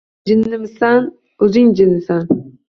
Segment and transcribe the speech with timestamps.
[1.47, 2.25] O’zing jinnisan!..